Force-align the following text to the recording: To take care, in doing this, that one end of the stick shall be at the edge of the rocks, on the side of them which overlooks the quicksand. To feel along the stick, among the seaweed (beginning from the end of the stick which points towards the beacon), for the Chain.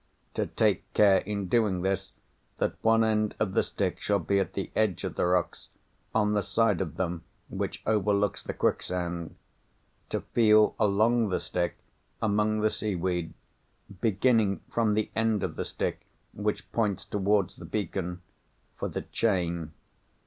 To 0.33 0.47
take 0.47 0.91
care, 0.95 1.19
in 1.19 1.47
doing 1.47 1.83
this, 1.83 2.11
that 2.57 2.73
one 2.81 3.03
end 3.03 3.35
of 3.39 3.53
the 3.53 3.61
stick 3.61 4.01
shall 4.01 4.17
be 4.17 4.39
at 4.39 4.53
the 4.53 4.71
edge 4.75 5.03
of 5.03 5.13
the 5.13 5.27
rocks, 5.27 5.67
on 6.15 6.33
the 6.33 6.41
side 6.41 6.81
of 6.81 6.95
them 6.97 7.23
which 7.49 7.83
overlooks 7.85 8.41
the 8.41 8.55
quicksand. 8.55 9.35
To 10.09 10.21
feel 10.21 10.73
along 10.79 11.29
the 11.29 11.39
stick, 11.39 11.77
among 12.19 12.61
the 12.61 12.71
seaweed 12.71 13.35
(beginning 14.01 14.61
from 14.71 14.95
the 14.95 15.11
end 15.15 15.43
of 15.43 15.55
the 15.55 15.65
stick 15.65 16.03
which 16.33 16.71
points 16.71 17.05
towards 17.05 17.57
the 17.57 17.65
beacon), 17.65 18.23
for 18.79 18.89
the 18.89 19.03
Chain. 19.03 19.71